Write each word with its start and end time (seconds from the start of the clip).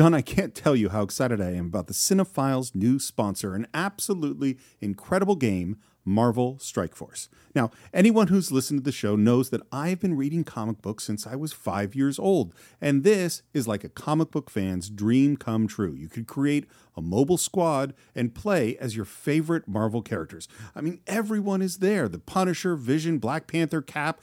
John, 0.00 0.14
I 0.14 0.22
can't 0.22 0.54
tell 0.54 0.74
you 0.74 0.88
how 0.88 1.02
excited 1.02 1.42
I 1.42 1.50
am 1.50 1.66
about 1.66 1.86
the 1.86 1.92
Cine-Files' 1.92 2.74
new 2.74 2.98
sponsor, 2.98 3.54
an 3.54 3.66
absolutely 3.74 4.56
incredible 4.80 5.36
game, 5.36 5.76
Marvel 6.06 6.58
Strike 6.58 6.94
Force. 6.94 7.28
Now, 7.54 7.70
anyone 7.92 8.28
who's 8.28 8.50
listened 8.50 8.80
to 8.80 8.84
the 8.84 8.92
show 8.92 9.14
knows 9.14 9.50
that 9.50 9.60
I've 9.70 10.00
been 10.00 10.16
reading 10.16 10.42
comic 10.42 10.80
books 10.80 11.04
since 11.04 11.26
I 11.26 11.36
was 11.36 11.52
five 11.52 11.94
years 11.94 12.18
old, 12.18 12.54
and 12.80 13.04
this 13.04 13.42
is 13.52 13.68
like 13.68 13.84
a 13.84 13.90
comic 13.90 14.30
book 14.30 14.48
fan's 14.48 14.88
dream 14.88 15.36
come 15.36 15.68
true. 15.68 15.92
You 15.92 16.08
could 16.08 16.26
create 16.26 16.64
a 16.96 17.02
mobile 17.02 17.36
squad 17.36 17.92
and 18.14 18.34
play 18.34 18.78
as 18.78 18.96
your 18.96 19.04
favorite 19.04 19.68
Marvel 19.68 20.00
characters. 20.00 20.48
I 20.74 20.80
mean, 20.80 21.00
everyone 21.06 21.60
is 21.60 21.76
there 21.76 22.08
the 22.08 22.18
Punisher, 22.18 22.74
Vision, 22.74 23.18
Black 23.18 23.46
Panther, 23.46 23.82
Cap, 23.82 24.22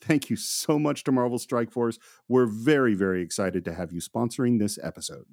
Thank 0.00 0.30
you 0.30 0.36
so 0.36 0.78
much 0.78 1.04
to 1.04 1.12
Marvel 1.12 1.38
Strike 1.38 1.70
Force. 1.70 1.98
We're 2.28 2.46
very, 2.46 2.94
very 2.94 3.22
excited 3.22 3.64
to 3.66 3.74
have 3.74 3.92
you 3.92 4.00
sponsoring 4.00 4.58
this 4.58 4.78
episode. 4.82 5.26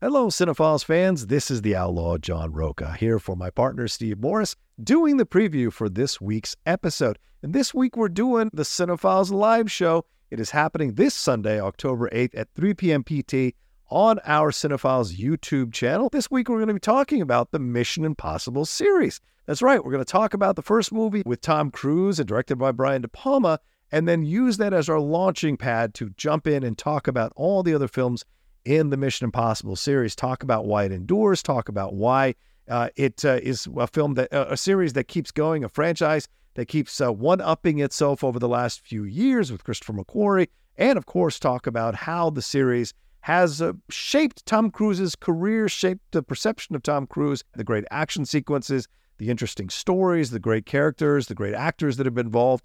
Hello, 0.00 0.28
Cine-Files 0.28 0.82
fans. 0.82 1.26
This 1.26 1.50
is 1.50 1.60
the 1.60 1.76
Outlaw 1.76 2.16
John 2.16 2.52
Rocha 2.52 2.96
here 2.98 3.18
for 3.18 3.36
my 3.36 3.50
partner 3.50 3.86
Steve 3.86 4.18
Morris 4.18 4.56
doing 4.82 5.18
the 5.18 5.26
preview 5.26 5.70
for 5.70 5.90
this 5.90 6.20
week's 6.20 6.56
episode. 6.64 7.18
And 7.42 7.52
this 7.52 7.74
week 7.74 7.96
we're 7.96 8.08
doing 8.08 8.48
the 8.54 8.62
Cine-Files 8.62 9.30
live 9.30 9.70
show. 9.70 10.06
It 10.30 10.40
is 10.40 10.52
happening 10.52 10.94
this 10.94 11.14
Sunday, 11.14 11.60
October 11.60 12.08
8th 12.10 12.30
at 12.34 12.48
3 12.54 12.72
p.m. 12.74 13.04
PT 13.04 13.54
on 13.90 14.20
our 14.24 14.52
Cine-Files 14.52 15.16
YouTube 15.16 15.72
channel. 15.72 16.08
This 16.10 16.30
week 16.30 16.48
we're 16.48 16.58
going 16.58 16.68
to 16.68 16.74
be 16.74 16.80
talking 16.80 17.20
about 17.20 17.50
the 17.50 17.58
Mission 17.58 18.04
Impossible 18.04 18.64
series. 18.64 19.20
That's 19.46 19.62
right, 19.62 19.84
we're 19.84 19.92
going 19.92 20.04
to 20.04 20.10
talk 20.10 20.32
about 20.32 20.54
the 20.56 20.62
first 20.62 20.92
movie 20.92 21.24
with 21.26 21.40
Tom 21.40 21.70
Cruise 21.70 22.20
and 22.20 22.28
directed 22.28 22.56
by 22.56 22.72
Brian 22.72 23.02
De 23.02 23.08
Palma 23.08 23.58
and 23.92 24.06
then 24.06 24.22
use 24.22 24.56
that 24.58 24.72
as 24.72 24.88
our 24.88 25.00
launching 25.00 25.56
pad 25.56 25.94
to 25.94 26.10
jump 26.10 26.46
in 26.46 26.62
and 26.62 26.78
talk 26.78 27.08
about 27.08 27.32
all 27.36 27.62
the 27.62 27.74
other 27.74 27.88
films 27.88 28.24
in 28.64 28.90
the 28.90 28.96
Mission 28.96 29.24
Impossible 29.24 29.76
series. 29.76 30.14
Talk 30.14 30.42
about 30.42 30.66
why 30.66 30.84
it 30.84 30.92
endures. 30.92 31.42
Talk 31.42 31.68
about 31.68 31.94
why 31.94 32.34
uh, 32.68 32.88
it 32.96 33.24
uh, 33.24 33.40
is 33.42 33.68
a 33.76 33.86
film 33.86 34.14
that 34.14 34.32
uh, 34.32 34.46
a 34.48 34.56
series 34.56 34.92
that 34.92 35.08
keeps 35.08 35.30
going, 35.30 35.64
a 35.64 35.68
franchise 35.68 36.28
that 36.54 36.66
keeps 36.66 37.00
uh, 37.00 37.12
one 37.12 37.40
upping 37.40 37.78
itself 37.78 38.22
over 38.22 38.38
the 38.38 38.48
last 38.48 38.80
few 38.80 39.04
years 39.04 39.50
with 39.50 39.64
Christopher 39.64 39.92
McQuarrie, 39.92 40.48
and 40.76 40.96
of 40.96 41.06
course 41.06 41.38
talk 41.38 41.66
about 41.66 41.94
how 41.94 42.30
the 42.30 42.42
series 42.42 42.92
has 43.20 43.60
uh, 43.60 43.72
shaped 43.88 44.46
Tom 44.46 44.70
Cruise's 44.70 45.14
career, 45.14 45.68
shaped 45.68 46.02
the 46.12 46.22
perception 46.22 46.74
of 46.74 46.82
Tom 46.82 47.06
Cruise, 47.06 47.44
the 47.54 47.64
great 47.64 47.84
action 47.90 48.24
sequences, 48.24 48.88
the 49.18 49.30
interesting 49.30 49.68
stories, 49.68 50.30
the 50.30 50.38
great 50.38 50.64
characters, 50.64 51.26
the 51.26 51.34
great 51.34 51.54
actors 51.54 51.96
that 51.96 52.06
have 52.06 52.14
been 52.14 52.26
involved 52.26 52.64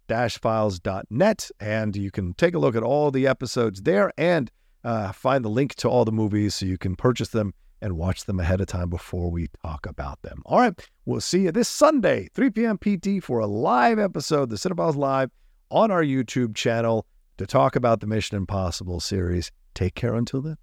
cine-files.net, 0.08 1.50
and 1.60 1.96
you 1.96 2.10
can 2.10 2.34
take 2.34 2.54
a 2.54 2.58
look 2.58 2.76
at 2.76 2.82
all 2.82 3.10
the 3.10 3.26
episodes 3.26 3.82
there 3.82 4.12
and 4.16 4.50
uh, 4.84 5.12
find 5.12 5.44
the 5.44 5.50
link 5.50 5.74
to 5.76 5.88
all 5.88 6.04
the 6.04 6.12
movies 6.12 6.54
so 6.54 6.66
you 6.66 6.78
can 6.78 6.96
purchase 6.96 7.28
them 7.28 7.52
and 7.82 7.96
watch 7.96 8.24
them 8.24 8.40
ahead 8.40 8.60
of 8.60 8.66
time 8.66 8.88
before 8.88 9.30
we 9.30 9.48
talk 9.62 9.86
about 9.86 10.22
them. 10.22 10.42
All 10.46 10.60
right, 10.60 10.72
we'll 11.04 11.20
see 11.20 11.42
you 11.42 11.52
this 11.52 11.68
Sunday, 11.68 12.28
3 12.34 12.50
p.m. 12.50 12.78
PT, 12.78 13.22
for 13.22 13.40
a 13.40 13.46
live 13.46 13.98
episode, 13.98 14.50
the 14.50 14.56
Cine-Files 14.56 14.96
Live, 14.96 15.30
on 15.70 15.90
our 15.90 16.02
YouTube 16.02 16.54
channel 16.54 17.06
to 17.36 17.46
talk 17.46 17.76
about 17.76 18.00
the 18.00 18.06
Mission 18.06 18.36
Impossible 18.36 19.00
series. 19.00 19.50
Take 19.74 19.94
care 19.94 20.14
until 20.14 20.40
then. 20.40 20.56